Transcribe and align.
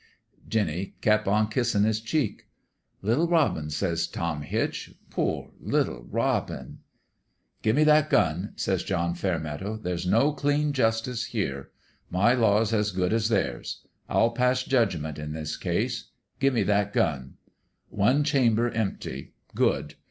1" 0.45 0.49
Jinny 0.49 0.95
kep' 1.01 1.27
on 1.27 1.47
kissin' 1.47 1.83
his 1.83 2.01
cheek. 2.01 2.47
"'Little 3.03 3.27
robin!' 3.27 3.69
says 3.79 4.07
Tom 4.07 4.41
Hitch.' 4.41 4.95
Poor 5.11 5.51
little 5.59 6.07
robin 6.09 6.79
1 6.79 6.79
'"'Give 7.61 7.75
me 7.75 7.83
that 7.83 8.09
gun,' 8.09 8.53
says 8.55 8.83
John 8.83 9.13
Fairmeadow. 9.13 9.77
'There's 9.77 10.07
no 10.07 10.33
clean 10.33 10.73
justice 10.73 11.25
here. 11.25 11.69
My 12.09 12.33
law's 12.33 12.73
as 12.73 12.89
good 12.89 13.13
as 13.13 13.29
theirs. 13.29 13.85
I'll 14.09 14.31
pass 14.31 14.63
judgment 14.63 15.19
in 15.19 15.33
this 15.33 15.55
case. 15.55 16.05
Give 16.39 16.55
me 16.55 16.63
that 16.63 16.93
gun.... 16.93 17.35
One 17.89 18.23
chamber 18.23 18.71
empty. 18.71 19.33
Good. 19.53 19.93